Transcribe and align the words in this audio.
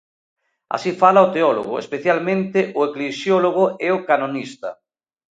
Así 0.75 0.91
fala 1.01 1.25
o 1.27 1.31
teólogo, 1.35 1.73
especialmente 1.83 2.59
o 2.77 2.79
eclesiólogo 2.89 3.63
e 3.85 3.89
o 3.97 4.03
canonista. 4.09 4.69